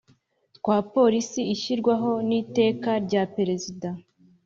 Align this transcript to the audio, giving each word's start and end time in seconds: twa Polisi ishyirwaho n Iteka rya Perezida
twa 0.57 0.77
Polisi 0.93 1.41
ishyirwaho 1.53 2.11
n 2.27 2.31
Iteka 2.41 2.89
rya 3.05 3.23
Perezida 3.35 3.89